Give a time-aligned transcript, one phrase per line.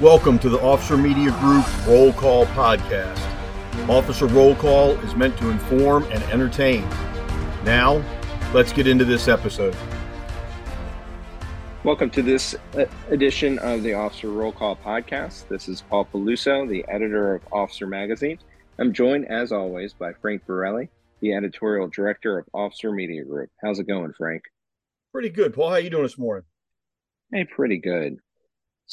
[0.00, 3.20] Welcome to the Officer Media Group Roll Call Podcast.
[3.86, 6.88] Officer Roll Call is meant to inform and entertain.
[7.64, 8.02] Now,
[8.54, 9.76] let's get into this episode.
[11.84, 15.48] Welcome to this uh, edition of the Officer Roll Call Podcast.
[15.48, 18.38] This is Paul Peluso, the editor of Officer Magazine.
[18.78, 20.88] I'm joined, as always, by Frank Borelli,
[21.20, 23.50] the editorial director of Officer Media Group.
[23.62, 24.44] How's it going, Frank?
[25.12, 25.68] Pretty good, Paul.
[25.68, 26.44] How are you doing this morning?
[27.30, 28.16] Hey, pretty good.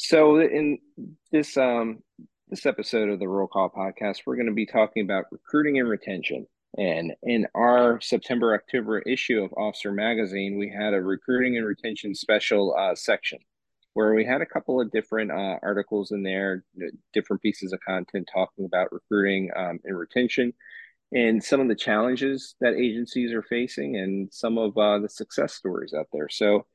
[0.00, 0.78] So in
[1.32, 2.04] this um
[2.46, 5.88] this episode of the Roll Call podcast, we're going to be talking about recruiting and
[5.88, 6.46] retention.
[6.78, 12.14] And in our September October issue of Officer Magazine, we had a recruiting and retention
[12.14, 13.40] special uh, section
[13.94, 16.62] where we had a couple of different uh, articles in there,
[17.12, 20.52] different pieces of content talking about recruiting um, and retention
[21.10, 25.54] and some of the challenges that agencies are facing and some of uh, the success
[25.54, 26.28] stories out there.
[26.28, 26.66] So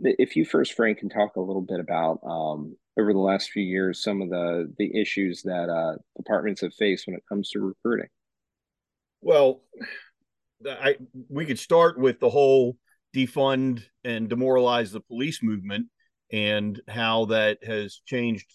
[0.00, 3.62] if you first, Frank, can talk a little bit about um, over the last few
[3.62, 7.60] years some of the the issues that uh, departments have faced when it comes to
[7.60, 8.08] recruiting.
[9.20, 9.62] Well,
[10.66, 10.96] I
[11.28, 12.76] we could start with the whole
[13.14, 15.86] defund and demoralize the police movement
[16.32, 18.46] and how that has changed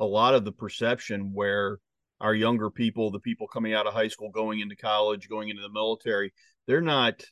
[0.00, 1.78] a lot of the perception where
[2.20, 5.62] our younger people, the people coming out of high school, going into college, going into
[5.62, 6.32] the military,
[6.66, 7.22] they're not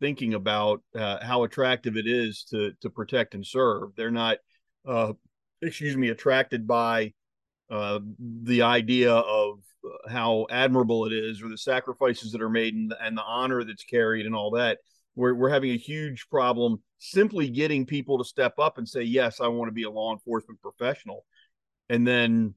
[0.00, 3.90] thinking about uh, how attractive it is to to protect and serve.
[3.96, 4.38] They're not,
[4.86, 5.12] uh,
[5.62, 7.12] excuse me, attracted by
[7.70, 9.60] uh, the idea of
[10.08, 13.64] how admirable it is, or the sacrifices that are made, and the, and the honor
[13.64, 14.78] that's carried, and all that.
[15.14, 19.40] We're we're having a huge problem simply getting people to step up and say, "Yes,
[19.40, 21.24] I want to be a law enforcement professional,"
[21.88, 22.54] and then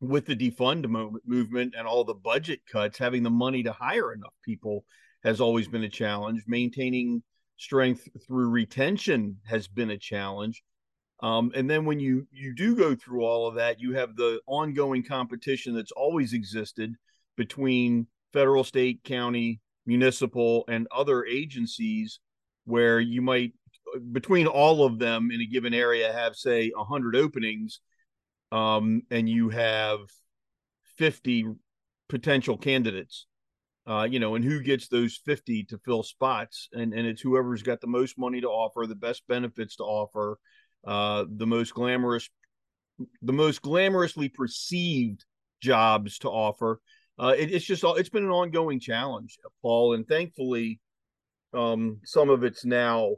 [0.00, 0.84] with the defund
[1.24, 4.84] movement and all the budget cuts, having the money to hire enough people
[5.24, 6.42] has always been a challenge.
[6.46, 7.22] Maintaining
[7.56, 10.62] strength through retention has been a challenge.
[11.22, 14.40] Um, and then when you you do go through all of that, you have the
[14.46, 16.94] ongoing competition that's always existed
[17.36, 22.18] between federal, state, county, municipal, and other agencies,
[22.64, 23.52] where you might
[24.10, 27.80] between all of them in a given area have say 100 openings
[28.50, 30.00] um, and you have
[30.96, 31.46] 50
[32.08, 33.26] potential candidates
[33.86, 36.68] uh, you know, and who gets those 50 to fill spots.
[36.72, 40.38] And, and it's whoever's got the most money to offer, the best benefits to offer,
[40.86, 42.28] uh, the most glamorous,
[43.22, 45.24] the most glamorously perceived
[45.60, 46.80] jobs to offer.
[47.18, 49.94] Uh, it, it's just, it's been an ongoing challenge, Paul.
[49.94, 50.80] And thankfully,
[51.52, 53.16] um, some of it's now,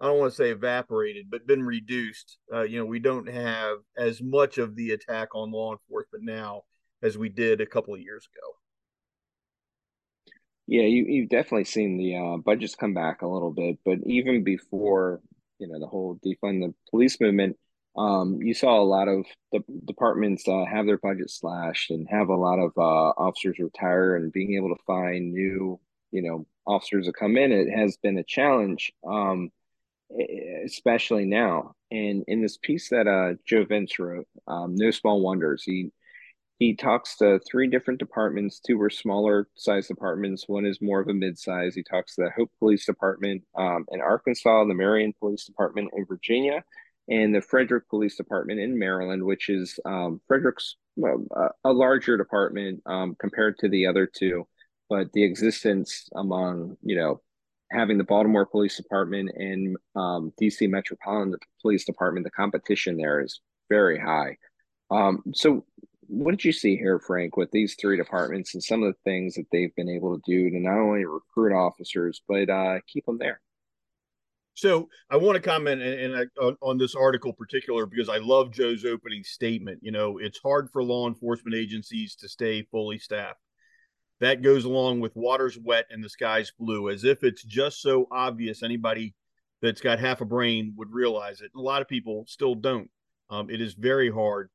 [0.00, 2.38] I don't want to say evaporated, but been reduced.
[2.52, 6.62] Uh, you know, we don't have as much of the attack on law enforcement now
[7.02, 8.54] as we did a couple of years ago.
[10.70, 14.44] Yeah, you, you've definitely seen the uh, budgets come back a little bit, but even
[14.44, 15.20] before,
[15.58, 17.56] you know, the whole defund the police movement,
[17.96, 22.28] um, you saw a lot of the departments uh, have their budget slashed and have
[22.28, 25.80] a lot of uh, officers retire and being able to find new,
[26.12, 27.50] you know, officers to come in.
[27.50, 29.50] It has been a challenge, um,
[30.64, 31.74] especially now.
[31.90, 35.90] And in this piece that uh, Joe Vince wrote, um, No Small Wonders, he
[36.60, 38.60] he talks to three different departments.
[38.60, 40.44] Two are smaller size departments.
[40.46, 41.74] One is more of a mid-size.
[41.74, 46.04] He talks to the Hope Police Department um, in Arkansas, the Marion Police Department in
[46.04, 46.62] Virginia,
[47.08, 51.24] and the Frederick Police Department in Maryland, which is um, Frederick's well,
[51.64, 54.46] a larger department um, compared to the other two,
[54.90, 57.22] but the existence among you know
[57.72, 63.40] having the Baltimore Police Department and um, DC Metropolitan Police Department, the competition there is
[63.70, 64.36] very high.
[64.90, 65.64] Um, so
[66.10, 69.34] what did you see here, Frank, with these three departments and some of the things
[69.34, 73.18] that they've been able to do to not only recruit officers but uh, keep them
[73.18, 73.40] there?
[74.54, 78.18] So I want to comment and, and I, on, on, this article particular because I
[78.18, 79.78] love Joe's opening statement.
[79.82, 83.40] You know, it's hard for law enforcement agencies to stay fully staffed.
[84.18, 88.08] That goes along with water's wet and the sky's blue, as if it's just so
[88.10, 89.14] obvious anybody
[89.62, 91.52] that's got half a brain would realize it.
[91.56, 92.90] a lot of people still don't.
[93.30, 94.50] Um, it is very hard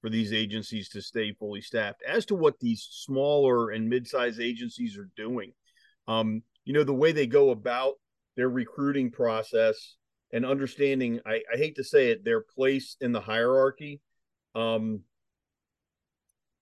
[0.00, 2.02] for these agencies to stay fully staffed.
[2.06, 5.52] As to what these smaller and mid-sized agencies are doing,
[6.08, 7.94] um, you know, the way they go about
[8.36, 9.96] their recruiting process
[10.32, 14.00] and understanding, I, I hate to say it, their place in the hierarchy.
[14.54, 15.02] Um,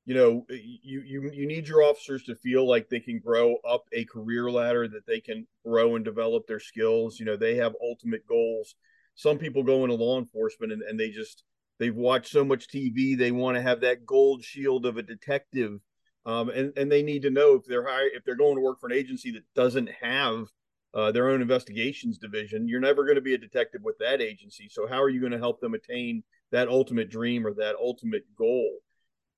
[0.04, 3.84] you know, you you you need your officers to feel like they can grow up
[3.92, 7.20] a career ladder, that they can grow and develop their skills.
[7.20, 8.74] You know, they have ultimate goals.
[9.16, 11.44] Some people go into law enforcement and, and they just
[11.78, 13.16] they've watched so much TV.
[13.16, 15.80] They want to have that gold shield of a detective,
[16.26, 18.80] um, and and they need to know if they're hire, if they're going to work
[18.80, 20.46] for an agency that doesn't have
[20.94, 22.68] uh, their own investigations division.
[22.68, 24.68] You're never going to be a detective with that agency.
[24.70, 28.24] So how are you going to help them attain that ultimate dream or that ultimate
[28.36, 28.78] goal.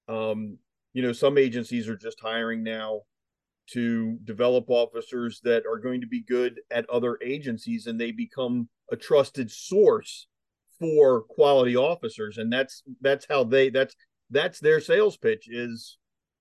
[0.09, 0.59] Um,
[0.93, 3.03] you know, some agencies are just hiring now
[3.73, 8.69] to develop officers that are going to be good at other agencies and they become
[8.91, 10.27] a trusted source
[10.81, 13.95] for quality officers and that's that's how they that's
[14.31, 15.99] that's their sales pitch is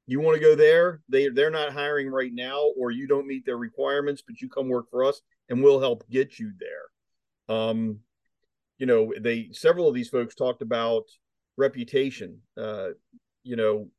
[0.08, 3.46] you want to go there they they're not hiring right now or you don't meet
[3.46, 7.56] their requirements but you come work for us and we'll help get you there.
[7.56, 8.00] Um
[8.78, 11.04] you know they several of these folks talked about
[11.58, 12.40] reputation.
[12.58, 12.90] Uh
[13.44, 13.90] you know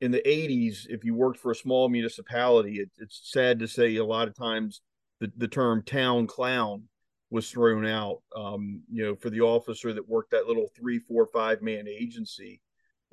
[0.00, 3.96] in the 80s, if you worked for a small municipality, it, it's sad to say
[3.96, 4.82] a lot of times
[5.20, 6.82] the, the term town clown
[7.30, 8.22] was thrown out.
[8.36, 12.60] Um, you know, for the officer that worked that little three, four, five man agency,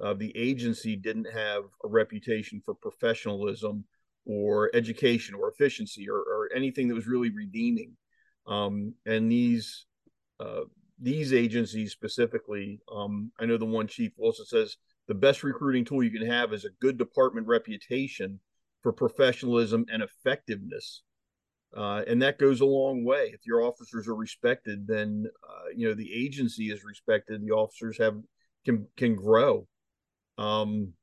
[0.01, 3.85] uh, the agency didn't have a reputation for professionalism
[4.25, 7.95] or education or efficiency or, or anything that was really redeeming.
[8.47, 9.85] Um, and these
[10.39, 10.61] uh,
[10.99, 16.03] these agencies specifically, um, I know the one chief Wilson says the best recruiting tool
[16.03, 18.39] you can have is a good department reputation
[18.81, 21.03] for professionalism and effectiveness.
[21.75, 23.31] Uh, and that goes a long way.
[23.33, 27.41] If your officers are respected, then uh, you know the agency is respected.
[27.41, 28.15] The officers have
[28.65, 29.67] can can grow.
[30.37, 30.93] Um,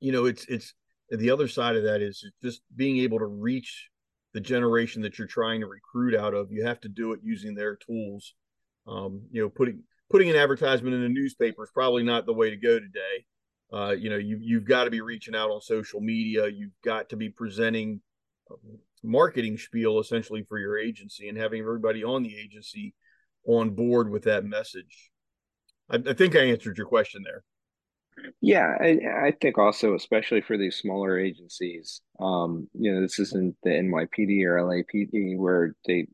[0.00, 0.74] you know, it's it's
[1.08, 3.88] the other side of that is just being able to reach
[4.32, 6.52] the generation that you're trying to recruit out of.
[6.52, 8.34] You have to do it using their tools.
[8.86, 12.50] Um, you know, putting putting an advertisement in a newspaper is probably not the way
[12.50, 13.24] to go today.
[13.72, 16.48] Uh, you know, you, you've got to be reaching out on social media.
[16.48, 18.00] You've got to be presenting
[19.02, 22.94] marketing spiel essentially for your agency and having everybody on the agency
[23.46, 25.10] on board with that message.
[25.90, 27.44] I, I think I answered your question there.
[28.40, 33.56] Yeah, I, I, think also, especially for these smaller agencies, um, you know, this isn't
[33.62, 36.06] the NYPD or LAPD where they,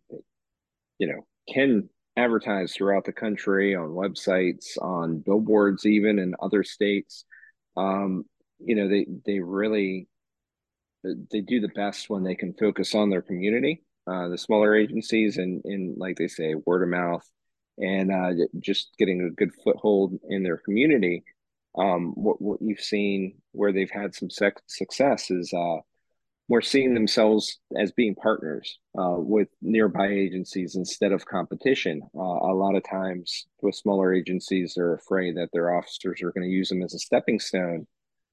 [0.99, 7.25] you know, can advertise throughout the country on websites, on billboards, even in other states.
[7.77, 8.25] Um,
[8.59, 10.09] you know, they they really
[11.31, 15.37] they do the best when they can focus on their community, uh, the smaller agencies,
[15.38, 17.29] and in like they say, word of mouth,
[17.79, 21.25] and uh, just getting a good foothold in their community.
[21.79, 25.79] Um, what what you've seen where they've had some sec- success is uh,
[26.49, 32.02] more seeing themselves as being partners uh, with nearby agencies instead of competition.
[32.14, 36.49] Uh, a lot of times, with smaller agencies, they're afraid that their officers are going
[36.49, 37.87] to use them as a stepping stone.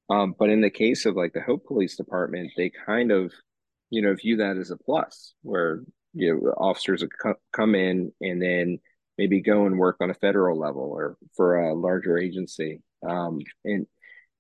[0.10, 3.34] Um, but in the case of like the Hope Police Department, they kind of,
[3.90, 5.82] you know, view that as a plus, where
[6.14, 7.04] you know officers
[7.52, 8.80] come in and then
[9.18, 12.82] maybe go and work on a federal level or for a larger agency.
[13.08, 13.88] Um, and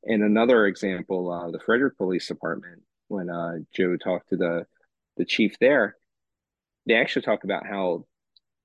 [0.06, 4.66] and another example, uh, the Frederick Police Department when uh, Joe talked to the
[5.18, 5.96] the chief there,
[6.88, 8.06] they actually talk about how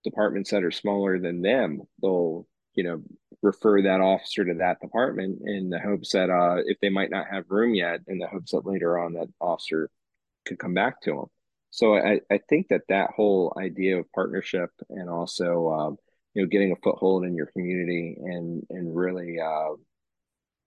[0.05, 3.03] departments that are smaller than them, they'll you know
[3.43, 7.27] refer that officer to that department in the hopes that uh, if they might not
[7.31, 9.91] have room yet, in the hopes that later on that officer
[10.45, 11.27] could come back to them.
[11.71, 15.97] So I, I think that that whole idea of partnership and also um,
[16.35, 19.75] you know getting a foothold in your community and and really uh,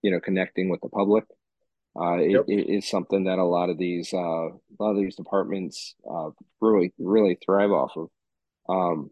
[0.02, 1.24] you know connecting with the public
[1.98, 2.44] uh, yep.
[2.48, 5.94] it, it is something that a lot of these uh, a lot of these departments
[6.10, 8.08] uh, really really thrive off of.
[8.68, 9.10] Um,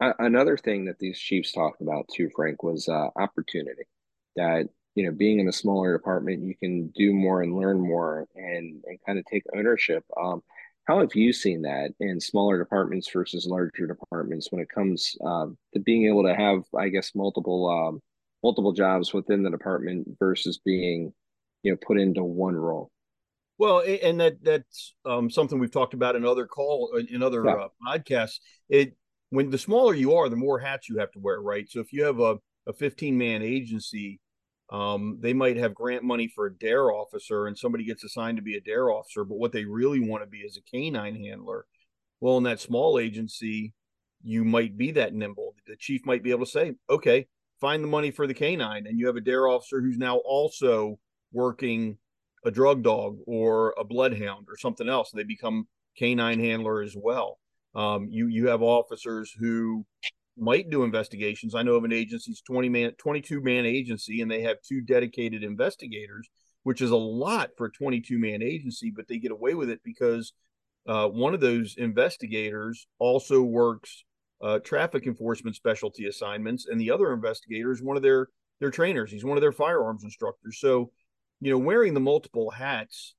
[0.00, 3.84] another thing that these chiefs talked about too, Frank, was uh, opportunity.
[4.36, 8.26] That you know, being in a smaller department, you can do more and learn more,
[8.34, 10.04] and and kind of take ownership.
[10.20, 10.42] Um,
[10.84, 15.46] how have you seen that in smaller departments versus larger departments when it comes uh,
[15.74, 18.00] to being able to have, I guess, multiple um,
[18.42, 21.12] multiple jobs within the department versus being
[21.62, 22.90] you know put into one role
[23.58, 27.42] well and that that's um, something we've talked about in other call uh, in other
[27.44, 27.54] yeah.
[27.54, 28.38] uh, podcasts
[28.68, 28.94] it
[29.30, 31.92] when the smaller you are the more hats you have to wear right so if
[31.92, 34.20] you have a, a 15 man agency
[34.68, 38.42] um, they might have grant money for a DARE officer and somebody gets assigned to
[38.42, 41.66] be a DARE officer but what they really want to be is a canine handler
[42.20, 43.72] well in that small agency
[44.22, 47.26] you might be that nimble the chief might be able to say okay
[47.60, 50.98] find the money for the canine and you have a DARE officer who's now also
[51.32, 51.98] working
[52.46, 55.10] a drug dog or a bloodhound or something else.
[55.10, 55.66] They become
[55.98, 57.38] canine handler as well.
[57.76, 59.84] Um, you you have officers who
[60.38, 61.54] might do investigations.
[61.54, 65.42] I know of an agency's 20 man 22 man agency and they have two dedicated
[65.42, 66.28] investigators,
[66.62, 69.80] which is a lot for a 22 man agency, but they get away with it
[69.84, 70.32] because
[70.88, 74.04] uh, one of those investigators also works
[74.42, 78.28] uh, traffic enforcement specialty assignments, and the other investigator is one of their
[78.60, 79.10] their trainers.
[79.10, 80.60] He's one of their firearms instructors.
[80.60, 80.90] So
[81.40, 83.14] you know, wearing the multiple hats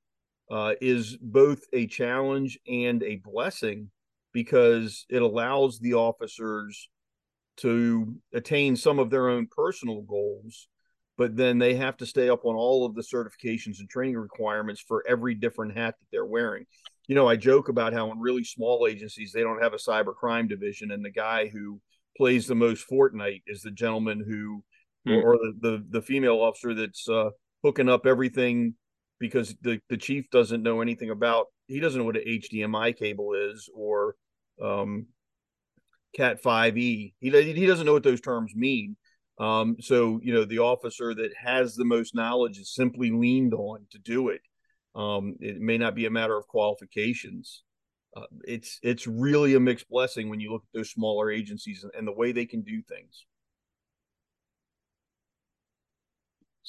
[0.50, 3.90] uh, is both a challenge and a blessing
[4.32, 6.88] because it allows the officers
[7.58, 10.68] to attain some of their own personal goals,
[11.16, 14.80] but then they have to stay up on all of the certifications and training requirements
[14.86, 16.64] for every different hat that they're wearing.
[17.08, 20.14] You know, I joke about how in really small agencies they don't have a cyber
[20.14, 21.80] crime division, and the guy who
[22.16, 24.62] plays the most Fortnite is the gentleman who,
[25.10, 25.22] mm.
[25.22, 27.30] or, the, the, the female officer that's uh,
[27.64, 28.74] hooking up everything
[29.18, 31.46] because the the chief doesn't know anything about.
[31.68, 34.16] He doesn't know what an HDMI cable is or
[34.60, 35.06] um,
[36.16, 37.12] Cat 5e.
[37.20, 38.96] He he doesn't know what those terms mean.
[39.38, 43.86] Um, so you know the officer that has the most knowledge is simply leaned on
[43.92, 44.40] to do it.
[44.96, 47.62] Um, it may not be a matter of qualifications.
[48.16, 51.92] Uh, it's it's really a mixed blessing when you look at those smaller agencies and,
[51.96, 53.26] and the way they can do things.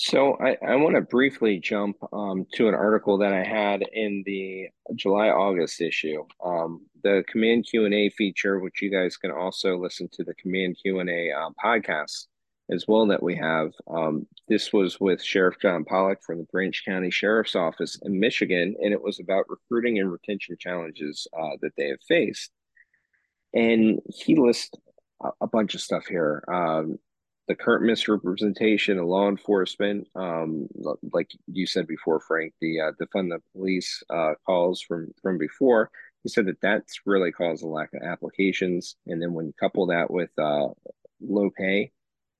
[0.01, 4.23] So I, I want to briefly jump um, to an article that I had in
[4.25, 6.23] the July August issue.
[6.41, 10.33] Um, the Command Q and A feature, which you guys can also listen to the
[10.35, 12.27] Command Q and A uh, podcast
[12.71, 13.73] as well that we have.
[13.93, 18.77] Um, this was with Sheriff John Pollock from the Branch County Sheriff's Office in Michigan,
[18.81, 22.51] and it was about recruiting and retention challenges uh, that they have faced.
[23.53, 24.71] And he lists
[25.41, 26.41] a, bunch of stuff here.
[26.47, 26.99] Um,
[27.49, 30.67] the current misrepresentation of law enforcement, um,
[31.11, 35.89] like you said before, Frank, the uh, the police uh, calls from from before.
[36.21, 39.87] He said that that's really caused a lack of applications, and then when you couple
[39.87, 40.67] that with uh,
[41.21, 41.91] low pay,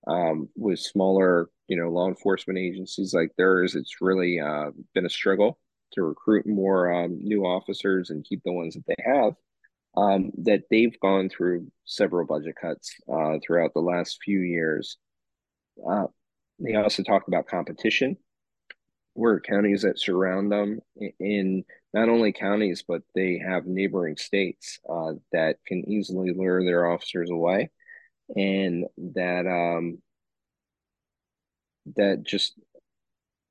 [0.05, 5.09] um, with smaller, you know, law enforcement agencies like theirs, it's really uh, been a
[5.09, 5.57] struggle
[5.93, 9.33] to recruit more um, new officers and keep the ones that they have.
[9.97, 14.97] Um, that they've gone through several budget cuts uh, throughout the last few years.
[15.87, 16.05] Uh,
[16.59, 18.17] they also talked about competition,
[19.13, 20.79] where counties that surround them
[21.19, 26.85] in not only counties, but they have neighboring states uh, that can easily lure their
[26.85, 27.71] officers away,
[28.35, 29.97] and that um,
[31.95, 32.53] that just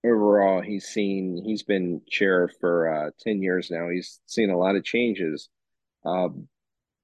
[0.04, 4.76] overall he's seen he's been chair for uh, 10 years now he's seen a lot
[4.76, 5.48] of changes
[6.04, 6.48] um,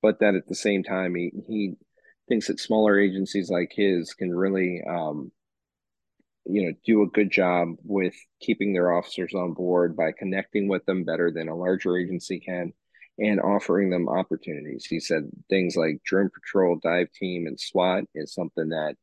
[0.03, 1.75] but that at the same time, he, he
[2.29, 5.31] thinks that smaller agencies like his can really, um,
[6.47, 10.85] you know, do a good job with keeping their officers on board by connecting with
[10.85, 12.73] them better than a larger agency can
[13.19, 14.85] and offering them opportunities.
[14.85, 18.97] He said things like drone patrol, dive team, and SWAT is something that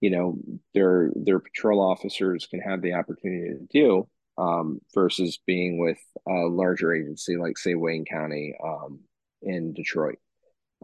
[0.00, 0.38] you know
[0.74, 5.98] their their patrol officers can have the opportunity to do um, versus being with
[6.28, 9.00] a larger agency like say Wayne County um,
[9.44, 10.18] in Detroit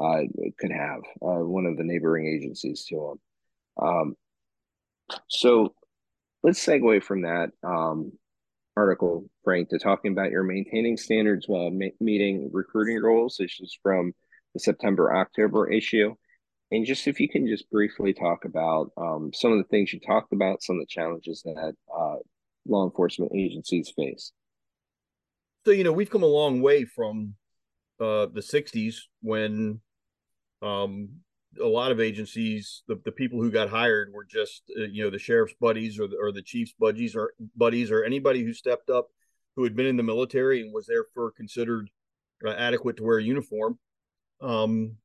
[0.01, 0.21] uh,
[0.59, 3.19] could have uh, one of the neighboring agencies to
[3.79, 3.87] them.
[3.87, 4.15] Um,
[5.29, 5.75] so
[6.43, 8.13] let's segue from that um,
[8.77, 13.37] article, Frank, to talking about your maintaining standards while ma- meeting recruiting goals.
[13.39, 14.13] This is from
[14.55, 16.15] the September October issue.
[16.73, 20.01] And just if you can just briefly talk about um, some of the things you
[20.01, 22.17] talked about, some of the challenges that uh,
[22.67, 24.33] law enforcement agencies face.
[25.67, 27.35] So, you know, we've come a long way from
[28.01, 29.81] uh, the 60s when
[30.63, 31.11] um,
[31.61, 35.11] a lot of agencies, the, the people who got hired were just, uh, you know,
[35.11, 38.91] the sheriff's buddies or the, or the chief's buddies or buddies or anybody who stepped
[38.91, 39.09] up
[39.57, 41.91] who had been in the military and was therefore considered
[42.47, 43.79] uh, adequate to wear a uniform.
[44.41, 44.97] Um,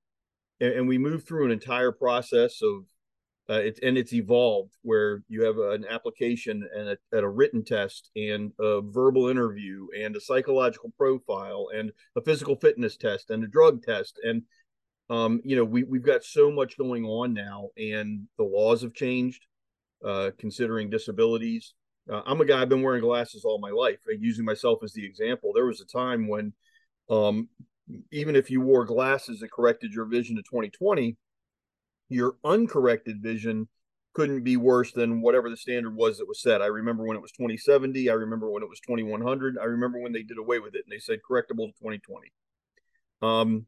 [0.61, 2.85] and, and, we moved through an entire process of
[3.49, 7.63] uh, it's and it's evolved where you have an application and a, and a written
[7.63, 13.43] test and a verbal interview and a psychological profile and a physical fitness test and
[13.43, 14.19] a drug test.
[14.23, 14.43] And
[15.11, 18.95] um, you know we, we've got so much going on now and the laws have
[18.95, 19.45] changed
[20.03, 21.75] uh, considering disabilities.
[22.11, 25.05] Uh, i'm a guy i've been wearing glasses all my life using myself as the
[25.05, 25.51] example.
[25.53, 26.53] There was a time when
[27.11, 27.49] um,
[28.11, 31.15] even if you wore glasses that corrected your vision to 2020
[32.09, 33.67] your uncorrected vision
[34.13, 36.61] couldn't be worse than whatever the standard was that was set.
[36.61, 38.09] I remember when it was 2070.
[38.09, 39.57] I remember when it was 2100.
[39.61, 42.31] I remember when they did away with it and they said correctable to 2020.
[43.21, 43.65] Um,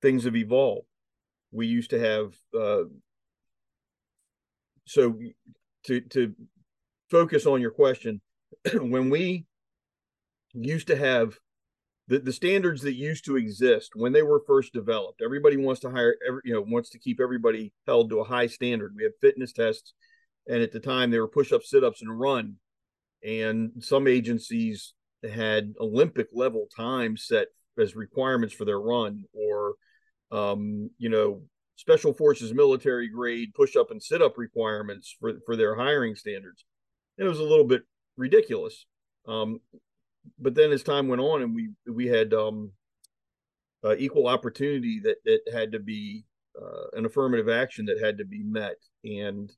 [0.00, 0.86] things have evolved.
[1.52, 2.84] We used to have uh,
[4.86, 5.18] so
[5.84, 6.34] to to
[7.10, 8.20] focus on your question,
[8.74, 9.46] when we
[10.52, 11.38] used to have
[12.08, 15.90] the, the standards that used to exist when they were first developed everybody wants to
[15.90, 18.94] hire every you know wants to keep everybody held to a high standard.
[18.96, 19.94] We have fitness tests
[20.46, 22.56] and at the time they were push-up sit-ups and run.
[23.24, 24.92] And some agencies
[25.22, 27.46] had olympic level time set
[27.78, 29.74] as requirements for their run or
[30.30, 31.42] um, you know
[31.76, 36.64] special forces military grade push-up and sit-up requirements for for their hiring standards.
[37.16, 37.82] And it was a little bit
[38.16, 38.86] ridiculous.
[39.26, 39.60] Um,
[40.38, 42.72] but then as time went on and we we had um,
[43.84, 46.24] uh, equal opportunity that that had to be
[46.60, 49.52] uh, an affirmative action that had to be met, and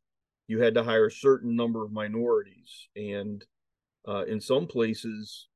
[0.48, 3.44] you had to hire a certain number of minorities, and
[4.08, 5.48] uh, in some places,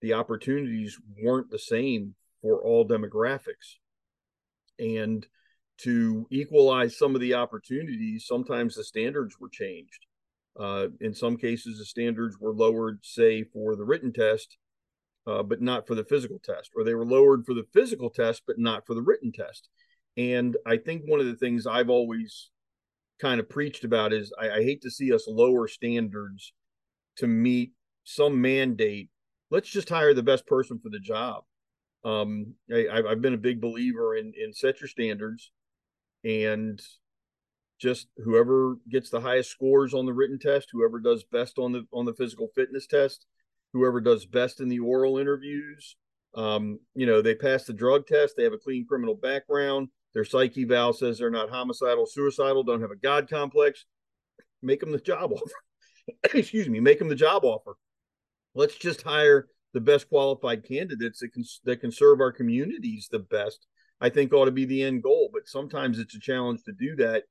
[0.00, 3.76] the opportunities weren't the same for all demographics,
[4.78, 5.26] and
[5.78, 10.05] to equalize some of the opportunities, sometimes the standards were changed.
[10.58, 14.56] Uh, in some cases, the standards were lowered, say, for the written test,
[15.26, 18.42] uh, but not for the physical test, or they were lowered for the physical test,
[18.46, 19.68] but not for the written test.
[20.16, 22.50] And I think one of the things I've always
[23.20, 26.52] kind of preached about is I, I hate to see us lower standards
[27.16, 27.72] to meet
[28.04, 29.10] some mandate.
[29.50, 31.44] Let's just hire the best person for the job.
[32.04, 35.50] Um, I, have been a big believer in in set your standards,
[36.24, 36.80] and
[37.78, 41.86] just whoever gets the highest scores on the written test, whoever does best on the
[41.92, 43.26] on the physical fitness test,
[43.72, 45.96] whoever does best in the oral interviews.
[46.34, 50.24] Um, you know, they pass the drug test, they have a clean criminal background, their
[50.24, 53.84] psyche eval says they're not homicidal, suicidal, don't have a God complex.
[54.62, 56.34] Make them the job offer.
[56.34, 57.76] Excuse me, make them the job offer.
[58.54, 63.18] Let's just hire the best qualified candidates that can that can serve our communities the
[63.18, 63.66] best.
[64.00, 66.96] I think ought to be the end goal, but sometimes it's a challenge to do
[66.96, 67.24] that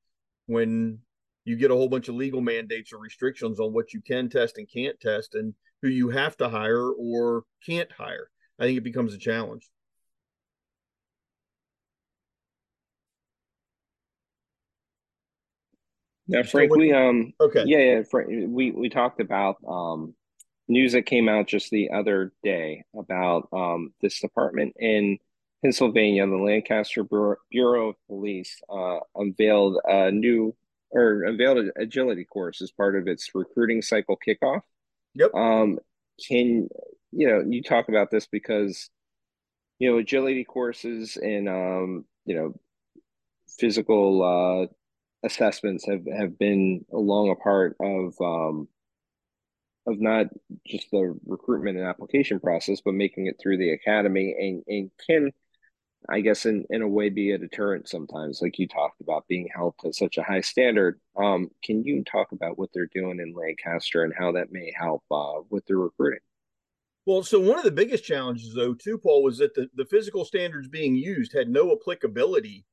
[0.47, 0.99] when
[1.43, 4.57] you get a whole bunch of legal mandates or restrictions on what you can test
[4.57, 8.29] and can't test and who you have to hire or can't hire.
[8.59, 9.69] I think it becomes a challenge.
[16.27, 16.75] Yeah, Frank.
[16.75, 20.15] We um, okay, yeah, yeah, Frank, we we talked about um,
[20.67, 25.19] news that came out just the other day about um, this department in
[25.65, 30.55] Pennsylvania, the Lancaster Bureau of Police uh, unveiled a new
[30.91, 34.61] or unveiled an agility course as part of its recruiting cycle kickoff.
[35.15, 35.33] Yep.
[35.33, 35.79] Um,
[36.23, 36.69] can
[37.11, 38.91] you know you talk about this because
[39.79, 42.53] you know agility courses and um, you know
[43.57, 48.67] physical uh, assessments have have been along a part of um,
[49.87, 50.27] of not
[50.67, 55.31] just the recruitment and application process, but making it through the academy and, and can
[56.09, 59.47] I guess in, in a way be a deterrent sometimes, like you talked about being
[59.53, 60.99] held to such a high standard.
[61.15, 65.03] Um, can you talk about what they're doing in Lancaster and how that may help
[65.11, 66.19] uh, with the recruiting?
[67.05, 70.25] Well, so one of the biggest challenges, though, too, Paul, was that the, the physical
[70.25, 72.65] standards being used had no applicability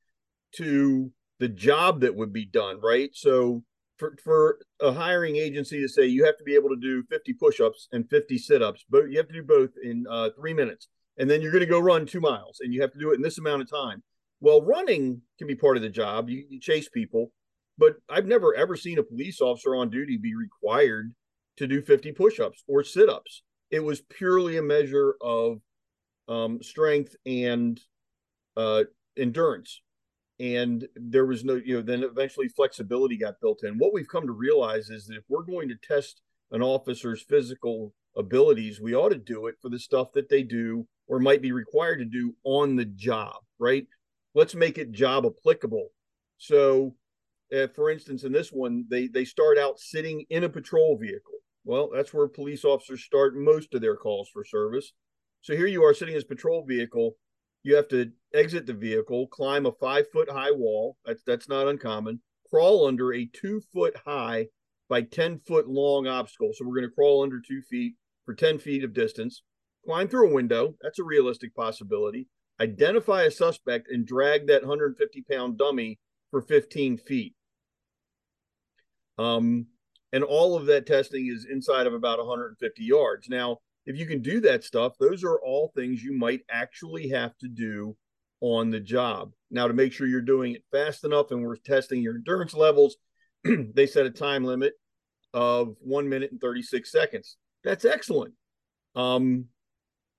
[0.53, 3.11] to the job that would be done, right?
[3.13, 3.63] So
[3.99, 7.35] for, for a hiring agency to say you have to be able to do 50
[7.35, 11.29] push-ups and 50 sit-ups, but you have to do both in uh, three minutes and
[11.29, 13.23] then you're going to go run two miles and you have to do it in
[13.23, 14.03] this amount of time.
[14.41, 16.29] Well, running can be part of the job.
[16.29, 17.31] You, you chase people,
[17.79, 21.15] but I've never ever seen a police officer on duty be required
[21.59, 23.43] to do 50 push-ups or sit-ups.
[23.71, 25.59] It was purely a measure of
[26.29, 27.81] um, strength and
[28.57, 28.85] uh,
[29.17, 29.81] endurance.
[30.41, 33.79] And there was no, you know, then eventually flexibility got built in.
[33.79, 36.21] What we've come to realize is that if we're going to test
[36.51, 40.87] an officer's physical abilities, we ought to do it for the stuff that they do
[41.09, 43.87] or might be required to do on the job, right?
[44.35, 45.89] Let's make it job applicable.
[46.39, 46.95] So,
[47.55, 51.35] uh, for instance, in this one, they they start out sitting in a patrol vehicle.
[51.65, 54.93] Well, that's where police officers start most of their calls for service.
[55.43, 57.17] So here you are sitting in this patrol vehicle.
[57.63, 60.97] You have to exit the vehicle, climb a five foot high wall.
[61.05, 62.21] That's that's not uncommon.
[62.49, 64.47] Crawl under a two foot high
[64.89, 66.53] by 10 foot long obstacle.
[66.55, 69.43] So we're going to crawl under two feet for 10 feet of distance
[69.85, 70.75] climb through a window.
[70.81, 72.29] That's a realistic possibility.
[72.61, 75.99] Identify a suspect and drag that 150 pound dummy
[76.31, 77.35] for 15 feet.
[79.19, 79.67] Um,
[80.13, 83.29] and all of that testing is inside of about 150 yards.
[83.29, 87.37] Now, if you can do that stuff, those are all things you might actually have
[87.39, 87.97] to do
[88.41, 89.33] on the job.
[89.51, 92.97] Now, to make sure you're doing it fast enough and we're testing your endurance levels,
[93.45, 94.75] they set a time limit
[95.35, 97.37] of one minute and 36 seconds.
[97.65, 98.35] That's excellent.
[98.95, 99.47] Um,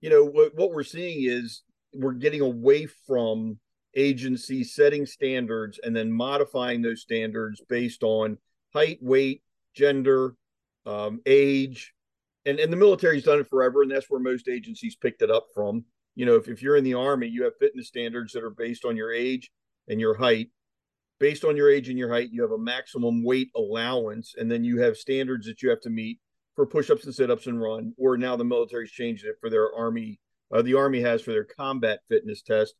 [0.03, 1.63] you know what, what we're seeing is
[1.93, 3.57] we're getting away from
[3.95, 8.37] agencies setting standards and then modifying those standards based on
[8.73, 9.41] height, weight,
[9.73, 10.35] gender,
[10.85, 11.93] um, age,
[12.45, 15.45] and and the military's done it forever, and that's where most agencies picked it up
[15.55, 15.85] from.
[16.15, 18.83] You know, if, if you're in the army, you have fitness standards that are based
[18.83, 19.51] on your age
[19.87, 20.49] and your height.
[21.21, 24.65] Based on your age and your height, you have a maximum weight allowance, and then
[24.65, 26.19] you have standards that you have to meet
[26.55, 30.19] for push-ups and sit-ups and run or now the military's changed it for their army
[30.53, 32.75] uh, the army has for their combat fitness test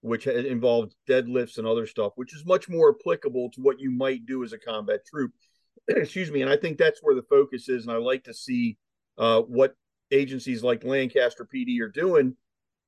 [0.00, 4.26] which involved deadlifts and other stuff which is much more applicable to what you might
[4.26, 5.32] do as a combat troop
[5.88, 8.76] excuse me and i think that's where the focus is and i like to see
[9.18, 9.74] uh, what
[10.10, 12.36] agencies like lancaster pd are doing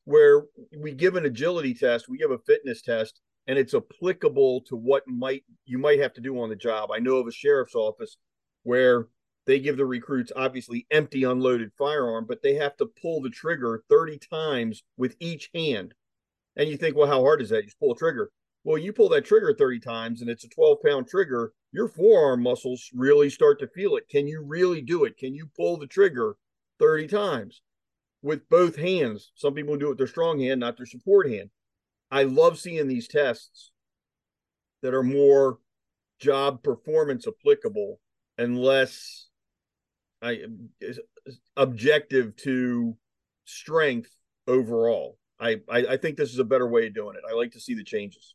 [0.04, 0.42] where
[0.78, 5.06] we give an agility test we give a fitness test and it's applicable to what
[5.06, 6.90] might you might have to do on the job.
[6.92, 8.16] I know of a sheriff's office
[8.62, 9.08] where
[9.46, 13.84] they give the recruits obviously empty unloaded firearm, but they have to pull the trigger
[13.88, 15.94] 30 times with each hand.
[16.56, 17.64] And you think, well, how hard is that?
[17.64, 18.30] You pull a trigger.
[18.64, 22.42] Well, you pull that trigger 30 times and it's a 12 pound trigger, your forearm
[22.42, 24.08] muscles really start to feel it.
[24.08, 25.18] Can you really do it?
[25.18, 26.36] Can you pull the trigger
[26.78, 27.60] 30 times
[28.22, 29.32] with both hands?
[29.34, 31.50] Some people do it with their strong hand, not their support hand.
[32.10, 33.72] I love seeing these tests
[34.82, 35.58] that are more
[36.18, 38.00] job performance applicable
[38.38, 39.28] and less
[40.24, 40.40] I,
[41.56, 42.96] objective to
[43.44, 44.10] strength
[44.46, 45.18] overall.
[45.38, 47.28] I, I, I think this is a better way of doing it.
[47.28, 48.34] I like to see the changes.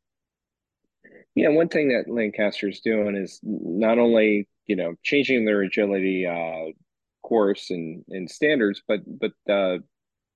[1.34, 6.72] Yeah, one thing that Lancaster's doing is not only you know changing their agility uh,
[7.24, 9.78] course and, and standards, but but uh,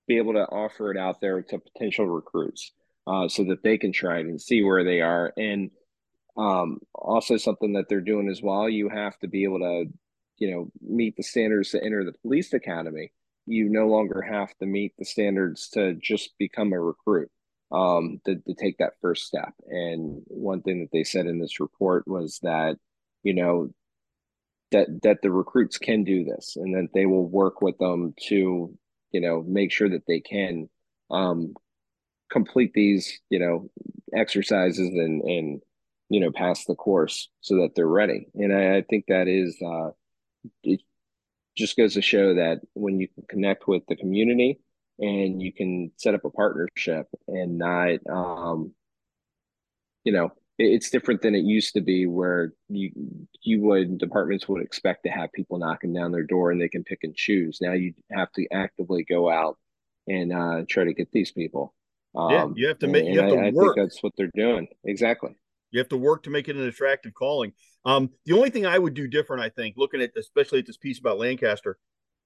[0.08, 2.72] be able to offer it out there to potential recruits
[3.06, 5.32] uh, so that they can try it and see where they are.
[5.36, 5.70] And
[6.36, 9.84] um, also something that they're doing as well, you have to be able to
[10.44, 13.12] you know meet the standards to enter the police academy.
[13.46, 17.30] You no longer have to meet the standards to just become a recruit
[17.72, 19.52] um, to, to take that first step.
[19.66, 22.76] And one thing that they said in this report was that,
[23.22, 23.70] you know,
[24.70, 28.76] that that the recruits can do this and that they will work with them to,
[29.12, 30.68] you know, make sure that they can
[31.10, 31.54] um,
[32.30, 33.70] complete these, you know,
[34.14, 35.62] exercises and and
[36.10, 38.26] you know pass the course so that they're ready.
[38.34, 39.90] And I, I think that is uh,
[40.62, 40.80] it
[41.56, 44.60] just goes to show that when you can connect with the community
[44.98, 48.72] and you can set up a partnership and not um
[50.04, 52.92] you know it's different than it used to be where you
[53.42, 56.84] you would departments would expect to have people knocking down their door and they can
[56.84, 57.58] pick and choose.
[57.60, 59.58] Now you have to actively go out
[60.06, 61.74] and uh try to get these people.
[62.14, 63.72] Um, yeah you have to make you have to I, work.
[63.72, 64.68] I think that's what they're doing.
[64.84, 65.36] Exactly.
[65.72, 67.52] You have to work to make it an attractive calling
[67.84, 70.76] um the only thing i would do different i think looking at especially at this
[70.76, 71.78] piece about lancaster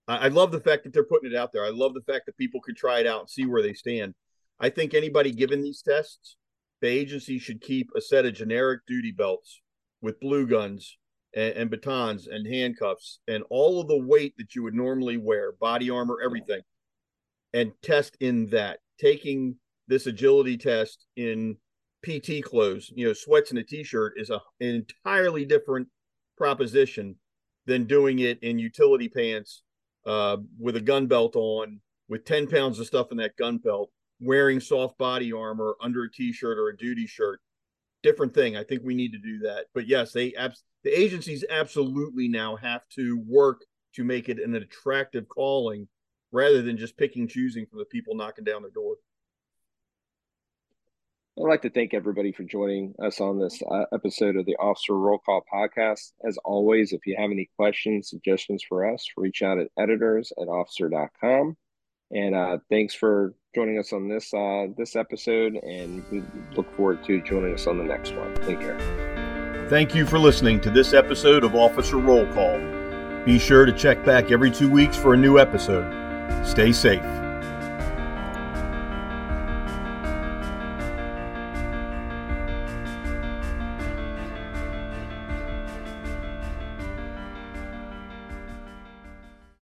[0.08, 1.64] I love the fact that they're putting it out there.
[1.64, 4.14] I love the fact that people can try it out and see where they stand.
[4.58, 6.36] I think anybody given these tests,
[6.80, 9.60] the agency should keep a set of generic duty belts
[10.00, 10.96] with blue guns
[11.34, 15.52] and, and batons and handcuffs and all of the weight that you would normally wear,
[15.52, 16.62] body armor, everything,
[17.52, 18.78] and test in that.
[18.98, 19.56] Taking
[19.88, 21.58] this agility test in
[22.02, 25.88] PT clothes, you know, sweats and a t-shirt is a, an entirely different
[26.36, 27.16] proposition
[27.66, 29.62] than doing it in utility pants
[30.06, 33.90] uh, with a gun belt on, with 10 pounds of stuff in that gun belt,
[34.20, 37.40] wearing soft body armor under a t-shirt or a duty shirt.
[38.02, 38.56] Different thing.
[38.56, 39.66] I think we need to do that.
[39.74, 43.62] But yes, they abs- the agencies absolutely now have to work
[43.94, 45.88] to make it an attractive calling
[46.30, 48.96] rather than just picking choosing from the people knocking down their door.
[51.38, 54.94] I'd like to thank everybody for joining us on this uh, episode of the Officer
[54.94, 56.10] Roll Call podcast.
[56.26, 60.48] As always, if you have any questions, suggestions for us, reach out at editors at
[60.48, 61.56] officer.com.
[62.10, 66.24] And uh, thanks for joining us on this uh, this episode, and we
[66.56, 68.34] look forward to joining us on the next one.
[68.42, 69.66] Take care.
[69.68, 72.58] Thank you for listening to this episode of Officer Roll Call.
[73.24, 75.86] Be sure to check back every two weeks for a new episode.
[76.44, 77.27] Stay safe.